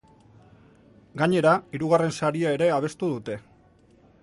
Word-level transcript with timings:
Gainera, 1.21 1.51
hirugarren 1.77 2.17
saria 2.21 2.55
ere 2.57 2.73
abestu 2.79 3.13
dute. 3.15 3.39